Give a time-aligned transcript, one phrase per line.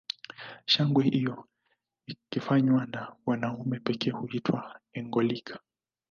[0.65, 1.47] Shangwe hiyo
[2.05, 5.59] ikifanywa na wanaume pekee huitwa engoliga